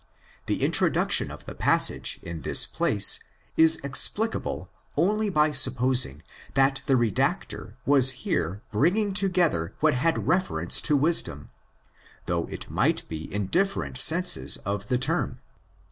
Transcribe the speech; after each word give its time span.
The 0.47 0.63
introduction 0.63 1.29
of 1.29 1.45
the 1.45 1.53
passage 1.53 2.19
in 2.23 2.41
this 2.41 2.65
place 2.65 3.19
is 3.55 3.75
explicable 3.83 4.71
only 4.97 5.29
by 5.29 5.51
supposing 5.51 6.23
that 6.55 6.81
the 6.87 6.95
redactor 6.95 7.75
was 7.85 8.09
here 8.25 8.63
bringing 8.71 9.13
together 9.13 9.75
what 9.79 9.93
had 9.93 10.25
reference 10.27 10.81
to 10.89 10.97
wisdom, 10.97 11.51
though 12.25 12.47
it 12.47 12.67
might 12.67 13.07
be 13.09 13.31
in 13.31 13.45
different 13.45 13.95
senses 13.99 14.57
of 14.65 14.87
the 14.87 14.97
term. 14.97 15.39